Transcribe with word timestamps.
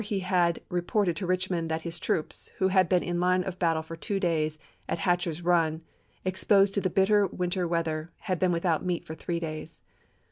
he 0.03 0.21
had 0.21 0.59
reported 0.67 1.15
to 1.15 1.27
Richmond 1.27 1.69
that 1.69 1.83
his 1.83 1.99
troops, 1.99 2.49
who 2.57 2.69
had 2.69 2.89
been 2.89 3.03
in 3.03 3.19
line 3.19 3.43
of 3.43 3.59
battle 3.59 3.83
for 3.83 3.95
two 3.95 4.19
days 4.19 4.57
at 4.89 4.97
Hatcher's 4.97 5.43
Run, 5.43 5.83
exposed 6.25 6.73
to 6.73 6.81
the 6.81 6.89
bitter 6.89 7.27
winter 7.27 7.67
weather, 7.67 8.09
had 8.21 8.39
been 8.39 8.51
without 8.51 8.83
meat 8.83 9.05
for 9.05 9.13
three 9.13 9.39
days. 9.39 9.79